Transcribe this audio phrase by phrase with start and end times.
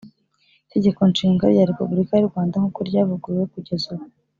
[0.65, 4.05] itegeko nshinga rya republika y’u rwanda nkuko ryavuguruwe kugeza ubu,